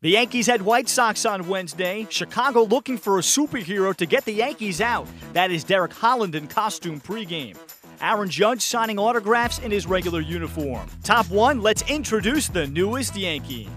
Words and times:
The 0.00 0.10
Yankees 0.10 0.46
had 0.46 0.62
White 0.62 0.88
Sox 0.88 1.26
on 1.26 1.48
Wednesday. 1.48 2.06
Chicago 2.08 2.62
looking 2.62 2.96
for 2.96 3.18
a 3.18 3.20
superhero 3.20 3.92
to 3.96 4.06
get 4.06 4.24
the 4.24 4.32
Yankees 4.32 4.80
out. 4.80 5.08
That 5.32 5.50
is 5.50 5.64
Derek 5.64 5.92
Holland 5.92 6.36
in 6.36 6.46
costume 6.46 7.00
pregame. 7.00 7.56
Aaron 8.00 8.30
Judge 8.30 8.62
signing 8.62 8.96
autographs 8.96 9.58
in 9.58 9.72
his 9.72 9.88
regular 9.88 10.20
uniform. 10.20 10.88
Top 11.02 11.28
one, 11.30 11.62
let's 11.62 11.82
introduce 11.90 12.46
the 12.46 12.68
newest 12.68 13.16
Yankee. 13.16 13.68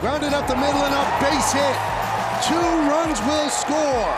Grounded 0.00 0.32
up 0.32 0.48
the 0.48 0.56
middle 0.56 0.80
and 0.80 0.94
a 0.94 1.04
base 1.20 1.52
hit. 1.52 1.76
Two 2.48 2.56
runs 2.88 3.20
will 3.28 3.50
score. 3.50 4.16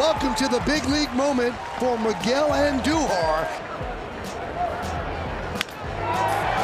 Welcome 0.00 0.34
to 0.34 0.48
the 0.48 0.60
big 0.66 0.84
league 0.86 1.14
moment 1.14 1.54
for 1.78 1.96
Miguel 1.98 2.50
Andujar. 2.50 3.46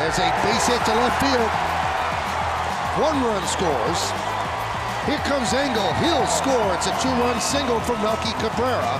There's 0.01 0.19
a 0.19 0.43
base 0.43 0.67
hit 0.67 0.85
to 0.87 0.95
left 0.97 1.21
field. 1.23 1.72
One 3.01 3.25
run 3.25 3.49
scores. 3.49 4.11
Here 5.07 5.17
comes 5.25 5.55
Engel. 5.55 5.95
He'll 5.95 6.27
score. 6.27 6.75
It's 6.75 6.87
a 6.87 6.99
two-run 7.01 7.41
single 7.41 7.81
from 7.81 8.03
Melky 8.03 8.33
Cabrera. 8.33 8.99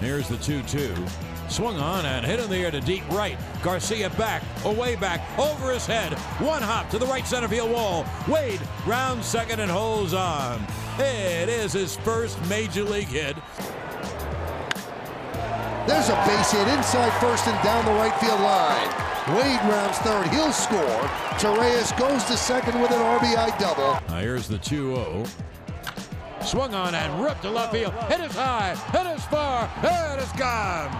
Here's 0.00 0.28
the 0.28 0.36
2-2. 0.36 1.50
Swung 1.50 1.76
on 1.76 2.06
and 2.06 2.24
hit 2.24 2.40
in 2.40 2.48
the 2.48 2.56
air 2.56 2.70
to 2.70 2.80
deep 2.80 3.06
right. 3.10 3.36
Garcia 3.62 4.08
back, 4.10 4.42
away 4.64 4.96
back, 4.96 5.20
over 5.38 5.70
his 5.74 5.84
head. 5.84 6.14
One 6.40 6.62
hop 6.62 6.88
to 6.88 6.98
the 6.98 7.04
right 7.04 7.26
center 7.26 7.48
field 7.48 7.70
wall. 7.70 8.06
Wade 8.26 8.62
round 8.86 9.22
second 9.22 9.60
and 9.60 9.70
holds 9.70 10.14
on. 10.14 10.66
It 10.98 11.50
is 11.50 11.74
his 11.74 11.96
first 11.98 12.40
major 12.48 12.82
league 12.82 13.08
hit. 13.08 13.36
There's 15.86 16.08
a 16.08 16.16
base 16.26 16.50
hit 16.50 16.66
inside 16.68 17.10
first 17.20 17.46
and 17.46 17.62
down 17.62 17.84
the 17.84 17.92
right 17.92 18.18
field 18.20 18.40
line. 18.40 19.07
Wade 19.36 19.60
rounds 19.70 19.98
third. 19.98 20.26
He'll 20.28 20.52
score. 20.52 21.00
Torreyes 21.38 21.96
goes 21.98 22.24
to 22.24 22.36
second 22.36 22.80
with 22.80 22.90
an 22.90 22.98
RBI 22.98 23.58
double. 23.58 24.00
Now 24.08 24.20
here's 24.20 24.48
the 24.48 24.56
2-0. 24.56 25.28
Swung 26.42 26.72
on 26.72 26.94
and 26.94 27.22
ripped 27.22 27.42
to 27.42 27.50
left 27.50 27.72
field. 27.72 27.92
Hit 28.04 28.20
is 28.20 28.34
high. 28.34 28.74
Hit 28.90 29.06
is 29.14 29.24
far. 29.26 29.70
It 29.82 30.22
is 30.22 30.32
gone. 30.32 30.90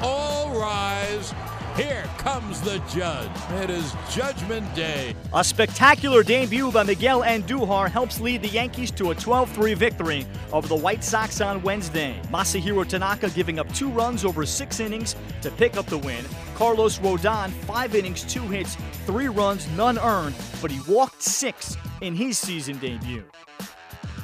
All 0.00 0.56
rise. 0.56 1.34
Here 1.76 2.04
comes 2.18 2.60
the 2.60 2.78
judge. 2.88 3.28
It 3.60 3.68
is 3.68 3.96
Judgment 4.08 4.72
Day. 4.76 5.12
A 5.32 5.42
spectacular 5.42 6.22
debut 6.22 6.70
by 6.70 6.84
Miguel 6.84 7.22
Andujar 7.22 7.90
helps 7.90 8.20
lead 8.20 8.42
the 8.42 8.48
Yankees 8.48 8.92
to 8.92 9.10
a 9.10 9.14
12-3 9.16 9.74
victory 9.74 10.24
over 10.52 10.68
the 10.68 10.76
White 10.76 11.02
Sox 11.02 11.40
on 11.40 11.60
Wednesday. 11.62 12.14
Masahiro 12.28 12.86
Tanaka 12.86 13.28
giving 13.30 13.58
up 13.58 13.72
two 13.74 13.90
runs 13.90 14.24
over 14.24 14.46
six 14.46 14.78
innings 14.78 15.16
to 15.42 15.50
pick 15.50 15.76
up 15.76 15.86
the 15.86 15.98
win. 15.98 16.24
Carlos 16.54 17.00
Rodon, 17.00 17.50
five 17.50 17.96
innings, 17.96 18.22
two 18.22 18.42
hits, 18.42 18.76
three 19.04 19.26
runs, 19.26 19.68
none 19.70 19.98
earned, 19.98 20.36
but 20.62 20.70
he 20.70 20.78
walked 20.88 21.22
six 21.22 21.76
in 22.02 22.14
his 22.14 22.38
season 22.38 22.78
debut. 22.78 23.24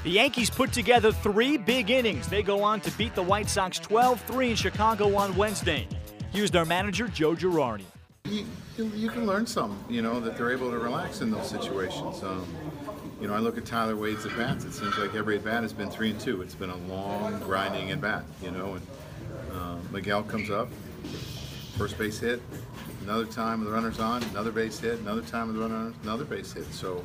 The 0.05 0.11
Yankees 0.11 0.51
put 0.51 0.73
together 0.73 1.11
three 1.11 1.59
big 1.59 1.91
innings. 1.91 2.29
They 2.29 2.45
go 2.45 2.63
on 2.63 2.81
to 2.83 2.91
beat 2.93 3.17
the 3.17 3.23
White 3.23 3.51
Sox 3.51 3.81
12 3.81 4.21
3 4.21 4.51
in 4.51 4.57
Chicago 4.57 5.17
on 5.17 5.35
Wednesday. 5.35 5.89
Here's 6.33 6.51
their 6.53 6.65
manager, 6.65 7.09
Joe 7.09 7.35
Girardi. 7.35 7.85
You, 8.25 8.47
you, 8.77 9.11
can 9.11 9.27
learn 9.27 9.47
some, 9.47 9.83
you 9.89 10.01
know, 10.01 10.21
that 10.21 10.37
they're 10.37 10.53
able 10.53 10.71
to 10.71 10.79
relax 10.79 11.23
in 11.23 11.31
those 11.31 11.49
situations. 11.49 12.23
Um, 12.23 12.47
you 13.21 13.27
know, 13.27 13.35
I 13.35 13.39
look 13.39 13.59
at 13.59 13.67
Tyler 13.67 13.97
Wade's 13.97 14.25
at 14.27 14.37
bats. 14.37 14.65
It 14.65 14.73
seems 14.73 14.97
like 14.97 15.15
every 15.15 15.37
at 15.37 15.45
bat 15.45 15.63
has 15.63 15.73
been 15.73 15.91
three 15.91 16.11
and 16.11 16.21
two. 16.21 16.41
It's 16.41 16.55
been 16.55 16.71
a 16.71 16.77
long, 16.77 17.41
grinding 17.41 17.91
at 17.91 18.01
bat, 18.01 18.23
you 18.43 18.53
know. 18.53 18.75
And 18.75 18.87
uh, 19.53 19.77
Miguel 19.91 20.23
comes 20.23 20.51
up, 20.51 20.69
first 21.77 21.99
base 21.99 22.21
hit, 22.21 22.41
another 23.03 23.25
time 23.25 23.61
with 23.61 23.69
the 23.69 23.75
runner's 23.75 23.99
on, 23.99 24.23
another 24.25 24.53
base 24.53 24.79
hit, 24.79 25.01
another 25.01 25.23
time 25.23 25.49
with 25.49 25.57
the 25.57 25.63
runners, 25.63 25.95
on 25.95 26.01
another 26.05 26.25
base 26.25 26.53
hit. 26.53 26.73
So 26.73 27.05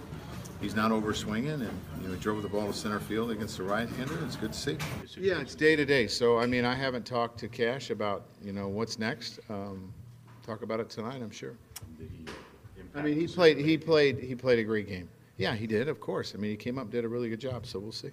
he's 0.62 0.76
not 0.76 0.92
over 0.92 1.14
swinging, 1.14 1.52
and 1.52 1.80
you 2.02 2.08
know, 2.08 2.14
he 2.14 2.20
drove 2.20 2.42
the 2.42 2.50
ball 2.50 2.68
to 2.68 2.74
center 2.74 3.00
field 3.00 3.32
against 3.32 3.58
the 3.58 3.64
right-hander. 3.64 4.20
It's 4.26 4.36
good 4.36 4.54
to 4.54 4.60
see. 4.60 4.78
Yeah, 5.20 5.40
it's 5.40 5.56
day 5.56 5.76
to 5.76 5.86
day. 5.86 6.08
So 6.08 6.38
I 6.38 6.46
mean, 6.46 6.66
I 6.66 6.76
haven't 6.76 7.06
talked 7.06 7.40
to 7.40 7.48
Cash 7.48 7.90
about 7.90 8.26
you 8.44 8.54
know 8.54 8.68
what's 8.68 9.00
next. 9.00 9.40
Um, 9.50 9.94
talk 10.46 10.62
about 10.62 10.80
it 10.80 10.90
tonight, 10.90 11.22
I'm 11.22 11.32
sure. 11.32 11.56
I 12.96 13.02
mean, 13.02 13.20
he 13.20 13.28
played. 13.28 13.58
He 13.58 13.78
played. 13.78 14.20
He 14.20 14.36
played 14.36 14.60
a 14.60 14.64
great 14.64 14.88
game. 14.88 15.10
Yeah, 15.38 15.54
he 15.54 15.68
did. 15.68 15.90
Of 15.90 16.00
course. 16.00 16.34
I 16.34 16.38
mean, 16.38 16.52
he 16.52 16.58
came 16.58 16.78
up, 16.78 16.90
did 16.90 17.04
a 17.04 17.10
really 17.10 17.30
good 17.30 17.42
job. 17.42 17.66
So 17.66 17.80
we'll 17.80 17.92
see. 17.92 18.12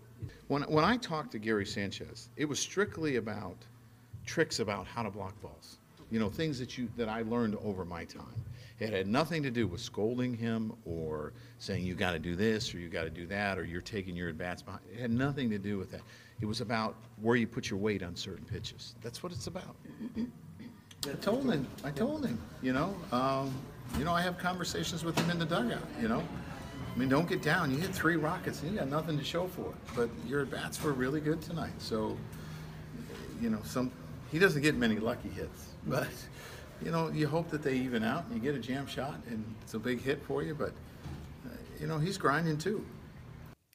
When 0.48 0.62
when 0.62 0.84
I 0.84 0.96
talked 0.96 1.32
to 1.32 1.38
Gary 1.38 1.66
Sanchez, 1.66 2.28
it 2.36 2.46
was 2.46 2.58
strictly 2.58 3.16
about 3.16 3.56
tricks 4.26 4.60
about 4.60 4.86
how 4.86 5.02
to 5.02 5.10
block 5.10 5.40
balls. 5.40 5.78
You 6.10 6.18
know, 6.18 6.28
things 6.28 6.58
that 6.58 6.76
you 6.76 6.88
that 6.96 7.08
I 7.08 7.22
learned 7.22 7.56
over 7.64 7.84
my 7.84 8.04
time. 8.04 8.34
It 8.82 8.92
had 8.92 9.06
nothing 9.06 9.44
to 9.44 9.50
do 9.50 9.68
with 9.68 9.80
scolding 9.80 10.34
him 10.34 10.72
or 10.84 11.32
saying 11.58 11.84
you 11.84 11.94
got 11.94 12.12
to 12.12 12.18
do 12.18 12.34
this 12.34 12.74
or 12.74 12.78
you 12.78 12.88
got 12.88 13.04
to 13.04 13.10
do 13.10 13.26
that 13.28 13.56
or 13.56 13.64
you're 13.64 13.80
taking 13.80 14.16
your 14.16 14.28
advance 14.28 14.60
behind. 14.60 14.82
It 14.92 15.00
had 15.00 15.12
nothing 15.12 15.50
to 15.50 15.58
do 15.58 15.78
with 15.78 15.92
that. 15.92 16.00
It 16.40 16.46
was 16.46 16.60
about 16.60 16.96
where 17.20 17.36
you 17.36 17.46
put 17.46 17.70
your 17.70 17.78
weight 17.78 18.02
on 18.02 18.16
certain 18.16 18.44
pitches. 18.44 18.96
That's 19.00 19.22
what 19.22 19.30
it's 19.30 19.46
about. 19.46 19.76
I 20.18 21.12
told 21.20 21.48
him. 21.48 21.64
I 21.84 21.90
told 21.92 22.26
him. 22.26 22.40
You 22.60 22.72
know. 22.72 22.96
Um, 23.12 23.54
you 23.98 24.04
know, 24.04 24.12
I 24.12 24.20
have 24.20 24.36
conversations 24.38 25.04
with 25.04 25.16
him 25.16 25.30
in 25.30 25.38
the 25.38 25.46
dugout. 25.46 25.86
You 26.00 26.08
know. 26.08 26.26
I 26.92 26.98
mean, 26.98 27.08
don't 27.08 27.28
get 27.28 27.40
down. 27.40 27.70
You 27.70 27.78
hit 27.78 27.94
three 27.94 28.16
rockets 28.16 28.62
and 28.62 28.72
you 28.72 28.78
got 28.78 28.88
nothing 28.88 29.16
to 29.16 29.24
show 29.24 29.46
for 29.46 29.68
it. 29.68 29.76
But 29.94 30.10
your 30.26 30.42
at 30.42 30.50
bats 30.50 30.82
were 30.82 30.92
really 30.92 31.20
good 31.20 31.40
tonight. 31.40 31.72
So, 31.78 32.18
you 33.40 33.48
know, 33.48 33.60
some 33.62 33.92
he 34.32 34.40
doesn't 34.40 34.62
get 34.62 34.74
many 34.74 34.96
lucky 34.96 35.28
hits, 35.28 35.68
but 35.86 36.08
you 36.84 36.90
know, 36.90 37.08
you 37.08 37.28
hope 37.28 37.50
that 37.50 37.62
they 37.62 37.74
even 37.74 38.02
out 38.02 38.24
and 38.26 38.34
you 38.34 38.40
get 38.40 38.54
a 38.54 38.58
jam 38.58 38.86
shot 38.86 39.20
and 39.28 39.44
it's 39.62 39.74
a 39.74 39.78
big 39.78 40.00
hit 40.00 40.22
for 40.22 40.42
you, 40.42 40.54
but, 40.54 40.72
uh, 41.46 41.50
you 41.80 41.86
know, 41.86 41.98
he's 41.98 42.18
grinding 42.18 42.58
too. 42.58 42.84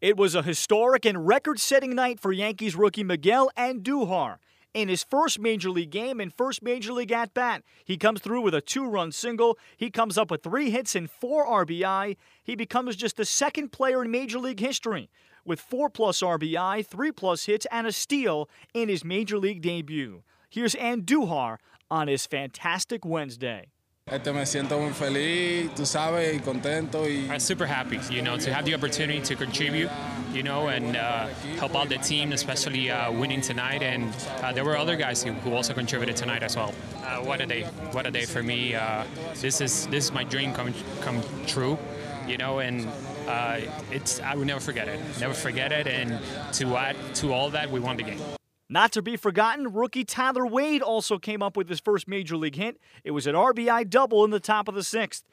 It 0.01 0.17
was 0.17 0.35
a 0.35 0.43
historic 0.43 1.05
and 1.05 1.27
record 1.27 1.59
setting 1.59 1.95
night 1.95 2.19
for 2.19 2.31
Yankees 2.31 2.75
rookie 2.75 3.03
Miguel 3.03 3.49
Andujar. 3.57 4.37
In 4.73 4.89
his 4.89 5.03
first 5.03 5.39
major 5.39 5.71
league 5.71 5.89
game 5.89 6.19
and 6.19 6.31
first 6.31 6.61
major 6.61 6.93
league 6.93 7.11
at 7.11 7.33
bat, 7.33 7.63
he 7.83 7.97
comes 7.97 8.21
through 8.21 8.41
with 8.41 8.53
a 8.53 8.61
two 8.61 8.87
run 8.87 9.11
single. 9.11 9.57
He 9.75 9.89
comes 9.89 10.17
up 10.19 10.29
with 10.29 10.43
three 10.43 10.69
hits 10.69 10.93
and 10.95 11.09
four 11.09 11.47
RBI. 11.47 12.15
He 12.43 12.55
becomes 12.55 12.95
just 12.95 13.17
the 13.17 13.25
second 13.25 13.71
player 13.71 14.03
in 14.03 14.11
major 14.11 14.37
league 14.37 14.59
history 14.59 15.09
with 15.43 15.59
four 15.59 15.89
plus 15.89 16.21
RBI, 16.21 16.85
three 16.85 17.11
plus 17.11 17.45
hits, 17.45 17.65
and 17.71 17.87
a 17.87 17.91
steal 17.91 18.49
in 18.73 18.89
his 18.89 19.03
major 19.03 19.39
league 19.39 19.61
debut. 19.61 20.21
Here's 20.49 20.75
Andujar 20.75 21.57
on 21.91 22.07
his 22.07 22.25
fantastic 22.25 23.05
Wednesday. 23.05 23.71
Este 24.09 24.27
me 24.27 24.45
siento 24.45 24.79
muy 24.79 24.93
feliz, 24.93 25.69
tú 25.75 25.85
sabes, 25.85 26.33
y 26.33 26.39
contento. 26.39 27.03
Y... 27.03 27.29
I'm 27.29 27.41
super 27.41 27.65
happy, 27.65 27.99
you 28.09 28.21
know, 28.21 28.37
to 28.37 28.53
have 28.53 28.63
the 28.63 28.73
opportunity 28.73 29.19
to 29.19 29.35
contribute, 29.35 29.89
you 30.31 30.43
know, 30.43 30.69
and 30.69 30.95
uh, 30.95 31.27
help 31.59 31.75
out 31.75 31.89
the 31.89 31.97
team, 31.97 32.31
especially 32.31 32.89
uh, 32.89 33.11
winning 33.11 33.41
tonight. 33.41 33.83
And 33.83 34.13
uh, 34.41 34.53
there 34.53 34.63
were 34.63 34.77
other 34.77 34.95
guys 34.95 35.21
who, 35.21 35.33
who 35.33 35.53
also 35.53 35.73
contributed 35.73 36.15
tonight 36.15 36.41
as 36.41 36.55
well. 36.55 36.73
Uh, 37.03 37.17
what 37.17 37.41
a 37.41 37.45
day! 37.45 37.63
What 37.91 38.07
a 38.07 38.11
day 38.11 38.23
for 38.23 38.41
me. 38.41 38.75
Uh, 38.75 39.03
this 39.41 39.59
is 39.59 39.87
this 39.87 40.05
is 40.05 40.13
my 40.13 40.23
dream 40.23 40.53
come 40.53 40.73
come 41.01 41.21
true, 41.45 41.77
you 42.25 42.37
know, 42.37 42.59
and 42.59 42.87
uh, 43.27 43.59
it's 43.91 44.21
I 44.21 44.35
will 44.35 44.45
never 44.45 44.61
forget 44.61 44.87
it. 44.87 45.01
Never 45.19 45.33
forget 45.33 45.73
it. 45.73 45.85
And 45.85 46.17
to 46.53 46.77
add 46.77 46.95
to 47.15 47.33
all 47.33 47.49
that, 47.49 47.69
we 47.69 47.81
won 47.81 47.97
the 47.97 48.03
game. 48.03 48.36
Not 48.69 48.91
to 48.93 49.01
be 49.01 49.15
forgotten, 49.15 49.71
rookie 49.71 50.03
Tyler 50.03 50.45
Wade 50.45 50.81
also 50.81 51.17
came 51.17 51.41
up 51.41 51.55
with 51.55 51.69
his 51.69 51.79
first 51.79 52.05
major 52.07 52.35
league 52.35 52.55
hit. 52.55 52.77
It 53.05 53.11
was 53.11 53.25
an 53.25 53.33
RBI 53.33 53.89
double 53.89 54.25
in 54.25 54.31
the 54.31 54.41
top 54.41 54.67
of 54.67 54.75
the 54.75 54.83
sixth. 54.83 55.23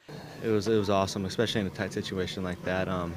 It 0.41 0.47
was 0.49 0.67
it 0.69 0.77
was 0.77 0.89
awesome, 0.89 1.25
especially 1.25 1.61
in 1.61 1.67
a 1.67 1.71
tight 1.71 1.91
situation 1.91 2.43
like 2.43 2.63
that. 2.63 2.87
Um, 2.87 3.13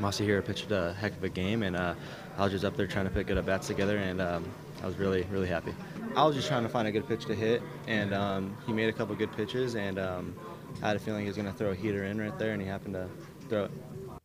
Masahiro 0.00 0.44
pitched 0.44 0.70
a 0.70 0.92
heck 0.92 1.16
of 1.16 1.24
a 1.24 1.30
game, 1.30 1.62
and 1.62 1.76
uh, 1.76 1.94
I 2.36 2.44
was 2.44 2.52
just 2.52 2.64
up 2.64 2.76
there 2.76 2.86
trying 2.86 3.06
to 3.06 3.10
put 3.10 3.26
good 3.26 3.38
at 3.38 3.46
bats 3.46 3.66
together, 3.66 3.96
and 3.96 4.20
um, 4.20 4.44
I 4.82 4.86
was 4.86 4.96
really 4.96 5.22
really 5.30 5.48
happy. 5.48 5.74
I 6.14 6.26
was 6.26 6.36
just 6.36 6.48
trying 6.48 6.62
to 6.64 6.68
find 6.68 6.86
a 6.86 6.92
good 6.92 7.08
pitch 7.08 7.24
to 7.26 7.34
hit, 7.34 7.62
and 7.86 8.12
um, 8.12 8.56
he 8.66 8.72
made 8.74 8.90
a 8.90 8.92
couple 8.92 9.14
good 9.16 9.32
pitches, 9.32 9.76
and 9.76 9.98
um, 9.98 10.36
I 10.82 10.88
had 10.88 10.96
a 10.96 10.98
feeling 10.98 11.22
he 11.22 11.28
was 11.28 11.36
going 11.36 11.50
to 11.50 11.56
throw 11.56 11.70
a 11.70 11.74
heater 11.74 12.04
in 12.04 12.20
right 12.20 12.38
there, 12.38 12.52
and 12.52 12.60
he 12.60 12.68
happened 12.68 12.94
to 12.94 13.08
throw 13.48 13.64
it. 13.64 13.70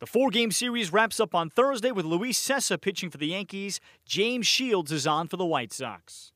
The 0.04 0.10
four 0.10 0.28
game 0.28 0.50
series 0.50 0.92
wraps 0.92 1.18
up 1.18 1.34
on 1.34 1.48
Thursday 1.48 1.90
with 1.90 2.04
Luis 2.04 2.38
Cessa 2.38 2.78
pitching 2.78 3.08
for 3.08 3.16
the 3.16 3.28
Yankees. 3.28 3.80
James 4.04 4.46
Shields 4.46 4.92
is 4.92 5.06
on 5.06 5.28
for 5.28 5.38
the 5.38 5.46
White 5.46 5.72
Sox. 5.72 6.33